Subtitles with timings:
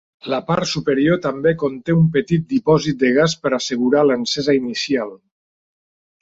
[0.33, 5.15] La part superior també conté un petit dipòsit de gas per assegurar l'encesa inicial.